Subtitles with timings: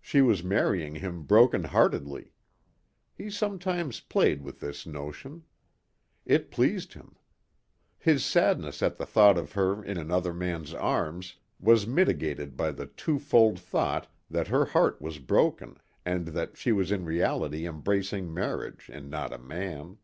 [0.00, 2.30] She was marrying him broken heartedly.
[3.16, 5.42] He sometimes played with this notion.
[6.24, 7.16] It pleased him.
[7.98, 12.86] His sadness at the thought of her in another man's arms was mitigated by the
[12.86, 18.32] two fold thought that her heart was broken and that she was in reality embracing
[18.32, 19.98] marriage and not a man.